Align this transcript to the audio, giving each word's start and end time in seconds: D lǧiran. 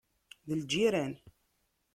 D 0.47 0.49
lǧiran. 0.61 1.13